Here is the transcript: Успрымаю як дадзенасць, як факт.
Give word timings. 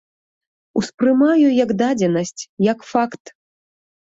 Успрымаю 0.81 1.47
як 1.63 1.69
дадзенасць, 1.83 2.41
як 2.71 2.79
факт. 2.93 3.23